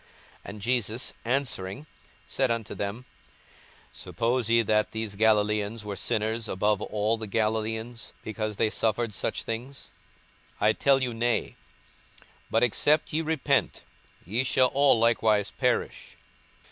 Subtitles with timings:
[0.45, 1.85] 42:013:002 And Jesus answering
[2.25, 3.05] said unto them,
[3.93, 9.43] Suppose ye that these Galilaeans were sinners above all the Galilaeans, because they suffered such
[9.43, 9.91] things?
[10.59, 11.55] 42:013:003 I tell you, Nay:
[12.49, 13.83] but, except ye repent,
[14.25, 16.17] ye shall all likewise perish.